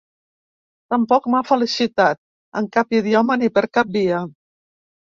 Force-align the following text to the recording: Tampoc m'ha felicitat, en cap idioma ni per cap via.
Tampoc 0.93 1.27
m'ha 1.35 1.43
felicitat, 1.51 2.21
en 2.63 2.73
cap 2.79 3.01
idioma 3.03 3.41
ni 3.45 3.55
per 3.59 3.67
cap 3.81 3.97
via. 4.03 4.27